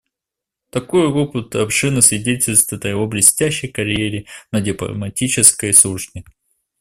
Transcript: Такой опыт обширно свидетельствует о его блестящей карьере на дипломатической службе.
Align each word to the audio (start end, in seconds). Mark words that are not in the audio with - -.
Такой 0.71 1.05
опыт 1.05 1.55
обширно 1.55 2.01
свидетельствует 2.01 2.83
о 2.85 2.89
его 2.89 3.05
блестящей 3.05 3.67
карьере 3.67 4.25
на 4.51 4.59
дипломатической 4.59 5.75
службе. 5.75 6.23